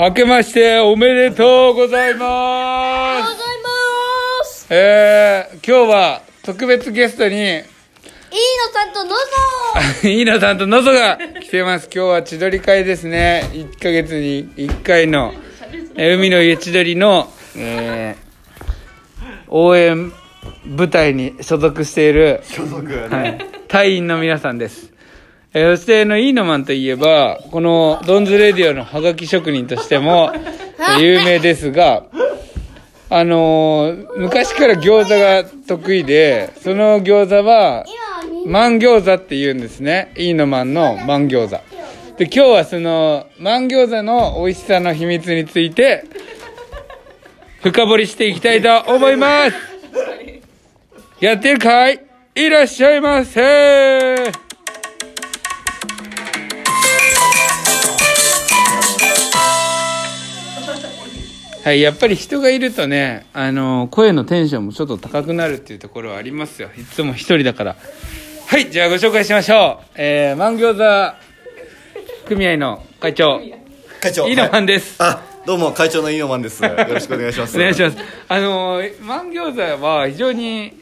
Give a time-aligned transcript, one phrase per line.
[0.00, 4.66] 明けましておめでとうございまおはようございますす。
[4.70, 7.62] えー、今日は特別ゲストに、いいの
[8.72, 9.16] さんとのぞ
[10.08, 11.90] 飯野さんとのぞが来てます。
[11.92, 13.50] 今日は千鳥会ですね。
[13.52, 15.34] 1ヶ月に1回の、
[15.96, 20.12] えー海の家千鳥の、えー、応援
[20.64, 24.92] 部隊に所属している、所属はい、隊員の皆さんです。
[25.58, 30.38] えーそして、あの、イーノマンといえば、この、ドンズレディオのハガキ職人としても、え
[30.98, 32.04] ー有名ですが、
[33.10, 37.84] あのー昔から餃子が得意で、その餃子は、
[38.46, 40.12] マン餃子って言うんですね。
[40.16, 41.56] イーノマンのマン餃子。
[42.18, 46.04] で、今日はその、マン餃子の美味しさの秘密について、
[47.62, 49.54] 深掘りしていきたいと思います。
[51.24, 52.00] やってるかい？
[52.36, 54.47] いらっしゃいませ
[61.64, 66.70] はい、やっぱり人がいるとね、あの声のテンションもちょっと高くなるっていうところはありますよ。
[66.78, 67.76] いつも一人だから。
[68.46, 69.86] はい、じゃあご紹介しましょう。
[69.96, 73.40] えー、マン餃子組合の会長、
[74.00, 74.96] 会長イーノマンです。
[75.02, 77.98] あどうも会長のイーノマンですよろしくお願いしますお願いします。
[78.28, 80.72] あのー、マン餃子は非常に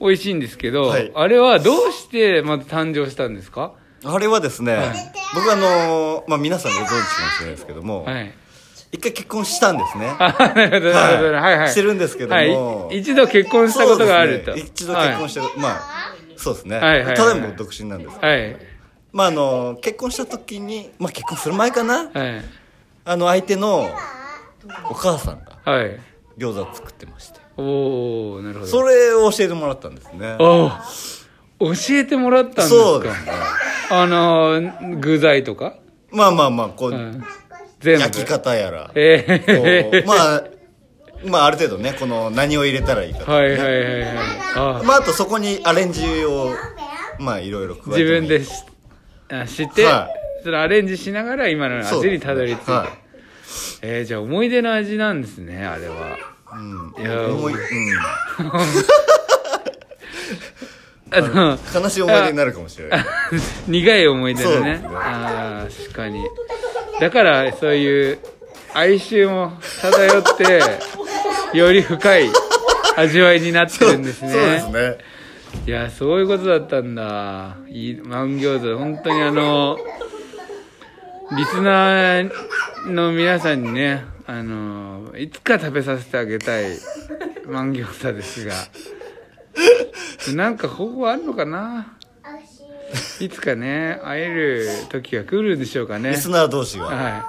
[0.00, 3.74] 美味しいんですけど、はいあれはどうしてまず誕生したんですか？
[4.04, 8.32] あれはですね、はい僕あのまあ皆さんご存知かもしれないですけども、はい。
[8.92, 11.32] 一回結婚したんですね あ、なるほど、なるほど。
[11.34, 11.68] はいはい。
[11.70, 12.98] してるんですけどもはい。
[13.00, 14.52] 一度結婚したことがあると。
[14.54, 15.80] ね一度結婚して、まあ
[16.36, 18.42] そうですね、はいはいはいただも独身なんですはい。
[18.42, 18.56] はい。
[19.12, 22.44] まああの結婚した時にまあ結婚する前かなはい。
[23.04, 23.88] あの相手の
[24.90, 25.98] お母さんがはい。
[26.38, 28.66] 餃子を作ってましておー、なるほど。
[28.66, 30.70] それを教えてもらったんですねお
[31.60, 32.74] 教えてもらったんですか？
[32.74, 33.32] そうですね
[33.90, 35.74] あのー、具材とか、
[36.10, 37.22] まあまあまあこう、うん、
[37.82, 38.02] 全部。
[38.02, 38.90] 焼き方やら。
[38.94, 40.06] えこえう。
[40.06, 40.44] まあ
[41.24, 44.16] まあある程度ねこの何を入れたらいいかとかはいはいはいはい。
[44.56, 44.82] あ。
[44.84, 46.54] まああとそこにアレンジを
[47.18, 48.50] まあいろいろ加えて自分でし
[49.30, 50.08] あ知って、は
[50.42, 52.88] それアレンジしながら今の味にたどり着いて、はい。
[53.82, 56.18] えー、じゃあ思い出の味なんですねあれは。
[56.52, 56.94] うん。
[56.98, 57.60] いや思い、うん、
[61.14, 63.04] あの悲しい思い出になるかもしれない。
[63.68, 64.82] 苦い思い出のね。
[64.92, 66.24] ああ確かに。
[67.00, 68.18] だからそういう
[68.74, 70.22] 哀愁も漂っ
[71.52, 72.30] てより深い
[72.96, 74.32] 味わいになってるんですね。
[74.32, 74.98] そうですね。
[75.66, 77.56] いやそういうことだったんだ。
[77.68, 79.78] いいマン餃子本当にあの
[81.36, 82.30] リスナー
[82.90, 86.78] の皆さんにねあのいつか食べさせてあげたい
[87.46, 88.54] マン餃子ですが
[90.34, 91.96] なんか方法あるのかな？
[93.20, 96.10] いつかね会える時が来るんでしょうかね。
[96.10, 96.84] リスナー同士が。
[96.86, 97.22] はい。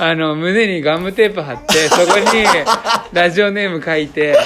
[0.00, 2.24] あの胸にガムテープ貼ってそこに
[3.12, 4.36] ラジオネーム書いて。
[4.38, 4.44] あ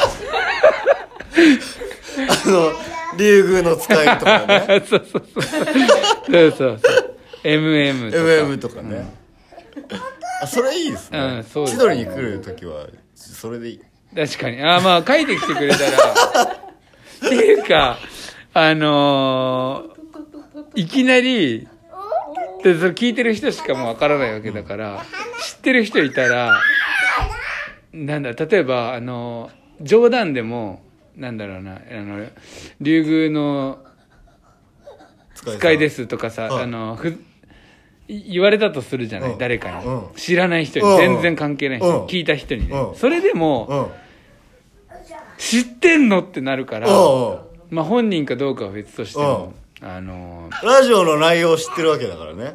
[2.48, 2.72] の
[3.16, 4.82] 竜宮の使いとかね。
[4.88, 5.42] そうそうそう。
[5.42, 5.54] そう
[6.30, 6.80] そうそう。
[7.44, 8.22] MM とか。
[8.22, 9.12] MM とかね、
[10.42, 13.80] あそれいいですね,、うんそうです千鳥に来る時はそれでいい。
[14.14, 14.62] 確かに。
[14.62, 15.98] あまあ書いてきてくれたら
[17.62, 17.98] っていうか
[18.54, 19.92] あのー
[20.74, 21.68] いきなり
[22.62, 25.02] でそれ聞いてる人しかもうわからないわけだから
[25.42, 26.60] 知ってる人いたら
[27.92, 30.80] なんだ例えばあのー冗談でも
[31.16, 32.24] なんだろうなあの
[32.80, 33.78] 竜宮の
[35.34, 36.64] 使使いですすとかさ、はい。
[36.64, 37.18] あのふ
[38.08, 39.38] い言われたとするじゃない、うん。
[39.38, 40.02] 誰かに、うん。
[40.14, 40.96] 知らない人に、うん。
[40.98, 42.06] 全然関係ない人に、うん。
[42.06, 42.94] 聞いた人にね、うん。
[42.94, 44.02] それでも、うん。
[45.38, 52.54] 知ってんのってなるから、うんまあ本人かどうかは別としても、あのラジオの内容を知ってるわけだからね。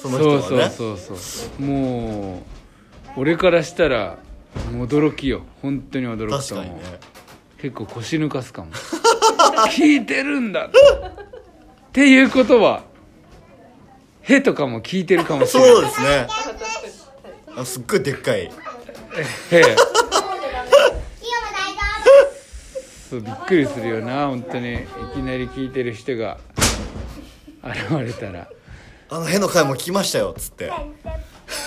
[0.00, 1.62] その人そうそうそうそう。
[1.62, 2.42] も
[3.16, 4.16] う俺からしたら
[4.72, 5.42] もう驚きよ。
[5.60, 6.98] 本当に驚くと思う、確かにね。
[7.58, 8.72] 結構腰抜かすかも。
[9.76, 10.70] 聞いてるんだっ
[11.92, 12.84] ていうことは
[14.22, 15.72] 「へ」とかも聞いてるかもしれない。
[15.72, 16.26] そうですね。
[17.54, 18.44] あすっごいでっかい。
[19.52, 19.76] へ
[23.14, 24.74] そうびっくりするよな本当に。
[24.74, 24.78] い
[25.14, 26.38] きなり聞いてる人が。
[27.62, 28.48] 現れたら。
[29.08, 30.72] あのへの回も聞きましたよっつって。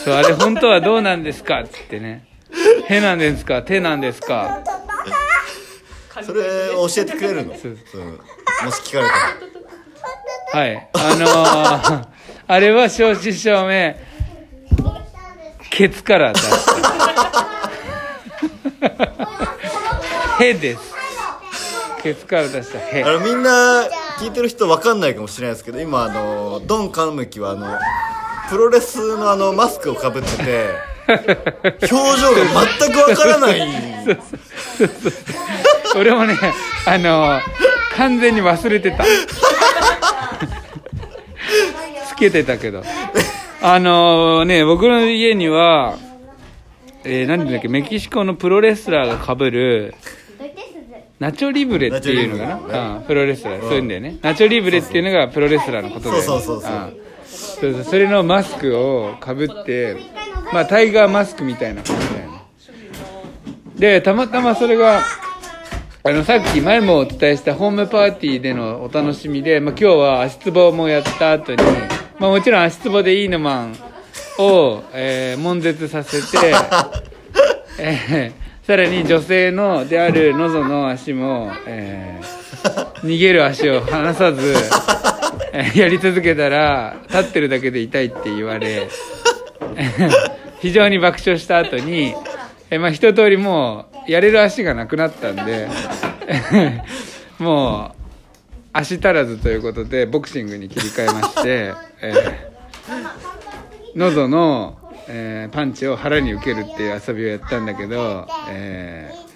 [0.04, 1.62] そうあれ本当はどうなんですか？
[1.62, 2.26] っつってね
[2.90, 3.62] 「へなんですか？
[3.64, 4.62] 手なんですか？
[6.26, 6.42] それ
[6.74, 7.54] 教えてくれるの？
[7.56, 7.78] そう。
[7.92, 8.18] そうも
[8.72, 9.08] し聞かれ
[10.52, 10.66] たら。
[10.66, 10.90] はい。
[10.94, 12.08] あのー
[12.50, 13.96] あれは正真正銘
[15.70, 16.78] ケツから出した
[20.44, 20.97] 「へ」です
[22.02, 23.84] ケツから出した「へあ」のみんな
[24.20, 27.68] 聞いてる人わかんないかもしれないですけど今あのドンカムキはあの
[28.50, 30.70] プロレスのあのマスクをかぶってて
[31.08, 32.08] 表情が
[32.80, 33.62] 全くわからない。
[35.96, 36.36] 俺もね
[36.86, 37.40] あの
[37.96, 39.04] 完全に忘れてた。
[42.08, 42.84] つけてたけど。
[43.62, 45.98] あのね僕の家には
[47.04, 49.96] えー、何て言うんだっけメキシコのプロレスラーがかぶる
[51.19, 52.78] ナチョリブレっていうのかナチョリブレ。
[52.80, 53.62] な、うん、プロレスラー。
[53.62, 54.18] そういうんだよね。
[54.22, 56.72] ナチョリブレっていうのがプロレスラーのことだよねそうそうそうそう。
[56.72, 57.08] ん。
[57.25, 57.84] そうそう。
[57.84, 59.98] それのマスクをかぶって
[60.54, 62.38] まあタイガーマスクみたいな感じだよね。
[63.75, 65.04] でたまたまそれが
[66.04, 71.58] あのさっき前もお伝えしたホームパーティーでのお楽しみで、まあ、今日は足つぼもやった後に、
[72.18, 73.75] まあ、もちろん足つぼでいいのマン
[74.40, 76.54] を、えー悶絶させて、
[77.78, 82.48] えーさらに女性のであるのぞの足も、えー
[83.04, 84.54] 逃げる足を離さず、
[85.54, 88.90] えやり続けたら立ってるだけで痛いって言われ
[90.60, 92.16] 非常に爆笑した後に、
[92.72, 95.70] えまあ、一通りもうやれる足がなくなったんで
[97.40, 97.98] もう
[98.74, 102.58] 足足らずということでボクシングに切り替えまして、えー
[103.96, 104.78] 喉の、
[105.09, 109.27] えーパンチを腹に受けるっていう遊びをやったんだけど、えー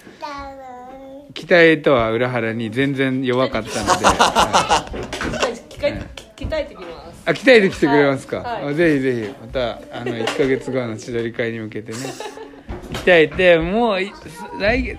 [1.34, 4.86] 期待とは裏腹に全然弱かったので、は
[5.48, 5.62] い
[6.36, 7.22] 鍛えてきます。
[7.24, 8.64] あ鍛えてきてくれますか、はい。
[8.64, 8.74] はい。
[8.74, 11.98] あぜひぜひまたあの1ヶ月後の千鳥会に向けてね。
[12.92, 14.12] 鍛えてもうい
[14.60, 14.98] 来月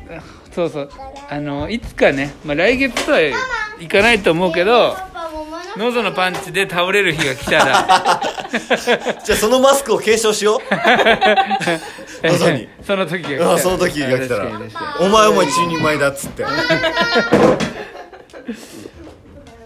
[0.51, 0.89] そうそう。
[1.29, 4.95] あのいつかね、まあ、来月とはいかないと思うけど
[5.77, 8.21] 喉のパンチで倒れる日が来たら。
[9.23, 10.59] じゃあそのマスクを継承しよう。
[12.23, 12.69] 喉に。
[12.85, 13.53] その時が来たら。
[13.53, 14.45] あその時が来たら。
[14.99, 16.45] お前も一人前だっつって。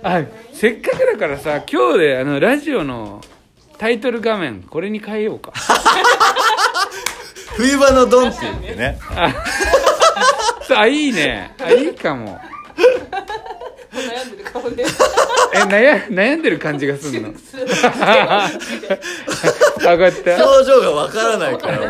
[0.04, 0.22] あ
[0.54, 3.22] せっかくだからさ今日であのラジオの
[3.78, 5.52] タイトル画面これに変えようか。
[7.58, 9.00] 冬場のドンって言ってね
[10.76, 11.54] あいいね。
[11.60, 12.40] あいいかも
[14.62, 14.84] 顔で。
[15.54, 17.34] え悩悩んでる感じがすんの？
[19.80, 21.88] 上がった表情がわからないからもう。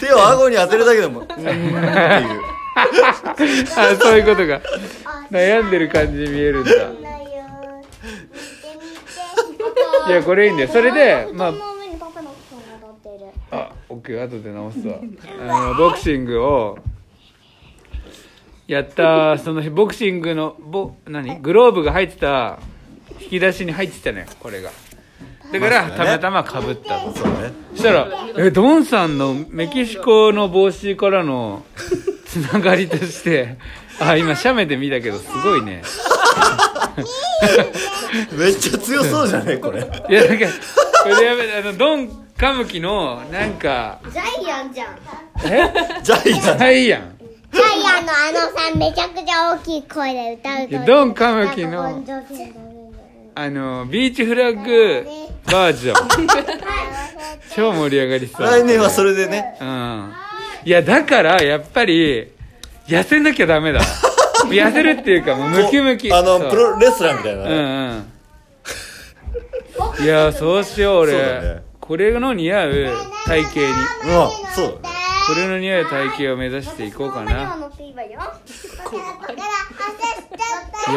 [0.00, 1.20] 手を顎に当てるだけでも。
[1.20, 1.48] うっていう
[2.76, 4.60] あそういうことか。
[5.30, 6.72] 悩んでる感じに見えるんだ。
[10.08, 10.68] いやこれいいんだよ。
[10.68, 11.52] それでまあ。
[13.52, 14.24] あオッケー。
[14.24, 14.98] 後で直すわ。
[15.48, 16.78] あのボクシングを
[18.70, 21.40] やったその日ボクシングのボ何？
[21.40, 22.60] グローブが入ってた
[23.20, 24.70] 引き出しに入ってたのよこれが。
[25.52, 27.12] だからたまたまかぶったの。
[27.12, 27.50] そうね。
[27.72, 28.06] そしたら
[28.38, 31.64] えドンさんのメキシコの帽子からの
[32.26, 33.58] つながりとして
[33.98, 35.82] あ今写メで見たけどすごいね。
[38.38, 39.80] めっちゃ強そうじゃねこれ。
[39.80, 39.82] い
[40.12, 40.46] やなんか
[41.02, 44.96] これやめあのドンカムキのなんかジャイアンじゃん。
[45.44, 45.72] え？
[46.04, 46.58] ジャイアン。
[46.58, 47.18] はいやん
[47.52, 52.02] ジャイアンのあのさめちゃくちゃ大きい声で歌うといやドンカムキの
[53.34, 55.06] あのビーチフラッグ
[55.46, 56.28] バージョン。
[57.54, 58.46] 超盛り上がりそう。
[58.46, 59.56] 来年はそれでね。
[59.60, 60.12] うん。
[60.64, 62.30] いやだからやっぱり
[62.86, 63.80] 痩せなきゃダメだ。
[64.48, 66.12] 痩せるっていうか もうムキムキ。
[66.12, 68.04] あのプロレスラーみたいなうんね
[69.98, 70.04] うん。
[70.04, 71.12] いやそうしよう俺。
[71.12, 71.62] ね。
[71.80, 72.88] これの似合う
[73.26, 73.66] 体型に。
[73.66, 73.72] うん
[74.54, 74.99] そうだね
[75.30, 77.30] これの似合う体型を目指していこうかな。
[77.30, 77.56] いや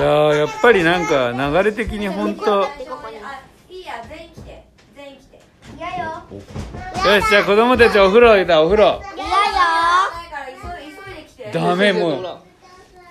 [0.04, 2.64] ーやっぱりなんか流れ的に本当。
[3.70, 4.64] いいや全員来て
[4.96, 5.40] 全員来て
[5.78, 6.24] 嫌よ。
[7.16, 9.04] よしじゃあ子供たちお風呂だお風呂。
[11.54, 12.40] ダメもう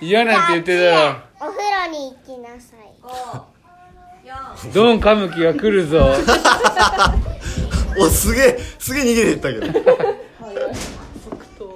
[0.00, 3.41] 嫌なんて言ってたらお風呂に行きなさい5
[4.69, 6.17] 4ドンカムキが来るぞ
[7.97, 9.97] おすげえすげえ逃げてったけど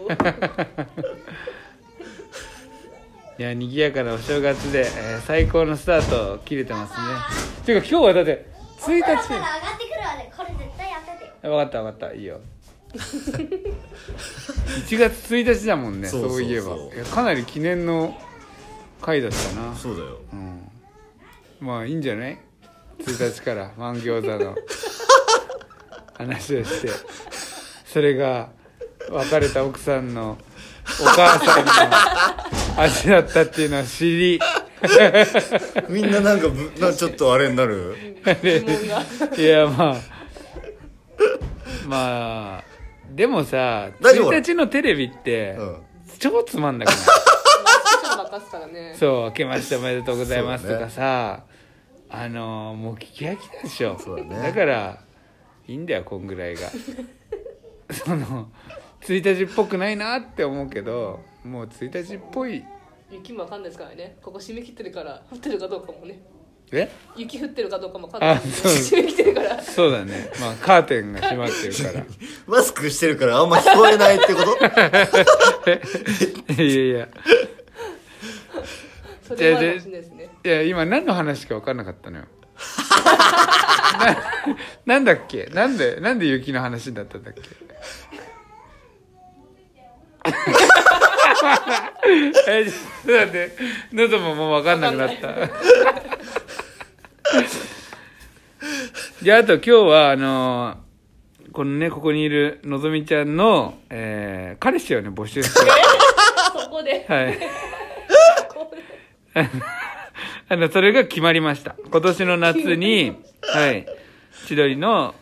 [3.39, 6.97] いや賑やかなお正月で、えー最高のスタートを切れてますね。
[7.67, 8.47] ていうか今日はだって
[8.79, 9.45] 1日上がってくるわ
[10.17, 10.33] ね。
[10.37, 12.15] これ絶対やってて分かった分かった。
[12.15, 12.41] いいよ。
[12.95, 16.41] 1月1日だもんねそうそうそう。
[16.41, 16.77] そういえば。
[16.95, 18.17] いやかなり記念の
[19.03, 19.75] 回だったな。
[19.75, 20.19] そうだよ。
[20.33, 20.71] うん。
[21.61, 22.39] まあいいんじゃない
[23.01, 24.57] ？1日から満餃子の。
[26.17, 26.89] 話をして。
[27.85, 28.49] それが
[29.11, 30.37] 別れた奥さんの
[31.01, 34.41] お母さんの味だったっていうのを知り。
[35.89, 37.97] みんななんかぶなちょっとあれになる？
[39.37, 39.97] いやまあ
[41.89, 42.65] まあ
[43.15, 45.77] でもさ大丈夫？1日のテレビってうん。
[46.19, 46.99] 超つまんなくない？
[48.97, 51.43] そう「明けましておめでとうございます」とかさ、
[52.09, 53.99] あのーもう聞き飽きたでしょ。
[53.99, 54.53] そうだね。
[54.53, 54.99] から
[55.69, 56.69] いいんだよこんぐらいが。
[57.93, 58.49] その
[59.03, 62.65] 1日っぽくないなって思うけどもう1日っぽい。
[63.11, 64.17] 雪もわかんないですからね。
[64.21, 66.21] ここ締め切ってるから降ってるかどうかもね。
[66.73, 66.91] え？
[67.17, 68.37] 雪降ってるかどうかもわかんない。
[68.37, 68.73] あそう。
[68.73, 69.63] 締め切ってるから。
[69.63, 70.29] そうだね。
[70.41, 72.05] まあカーテンが閉まってるから。
[72.49, 74.51] マスクしてるからあんま聞こえないってこと？
[76.63, 77.09] いやいや。
[79.23, 80.29] それもあるかもしれないですね。
[80.45, 82.25] いや今何の話か分かんなかったのよ。
[84.87, 85.47] ななんだっけ？
[85.47, 87.43] なんでなんで雪の話だったんだっけ？
[92.49, 93.53] えちょっと待って。
[93.93, 95.35] 喉ももう分かんなくなった。
[99.23, 100.79] じゃああと今日はあの
[101.53, 105.61] このねここにいるのぞみちゃんの、えー彼氏をね募集して。
[106.63, 107.05] そこで。
[107.09, 107.39] はい。
[110.49, 111.77] あの、それが決まりました。
[111.91, 113.87] 今年の夏に、はい、
[114.47, 115.15] 千鳥の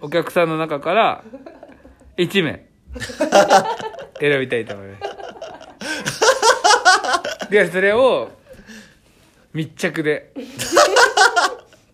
[0.00, 1.24] お客さんの中から
[2.16, 2.66] 1名
[4.20, 5.02] 選びたいと思います。
[7.50, 8.30] で、それを
[9.52, 10.32] 密着で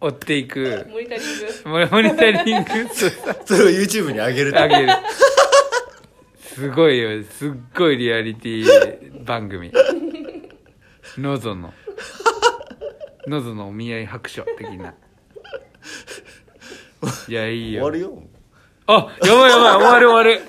[0.00, 1.24] 追っていく、モニタリン
[1.64, 3.04] グモモニタリング そ
[3.54, 4.88] れを YouTube に上げるってあげる。
[6.54, 9.72] すごいよ、すっごいリアリティ番組。
[11.18, 11.72] のぞの。
[13.26, 14.94] のぞのお見合い白書的な。
[17.28, 17.84] いや、いいよ。
[17.84, 18.22] 終わるよ
[18.86, 20.40] あ、やばいやばい、終わる終わる。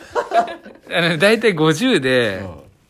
[0.94, 2.44] あの、だいたい50で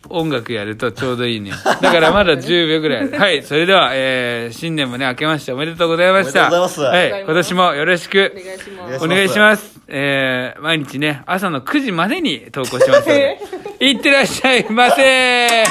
[0.10, 1.51] 音楽やるとちょうどいいね。
[1.81, 3.10] だからまだ10秒ぐらい。
[3.12, 6.41] はい、それでは、えー、新年もね、明けましておめでとうございました。
[6.41, 8.43] おめでとうございますはい、今年もよろしくお。
[8.43, 9.81] 願いしまお願いすお願いします。
[9.88, 13.39] えー、毎日ね、朝の9時までに投稿しますので、
[13.79, 15.63] いってらっしゃいませ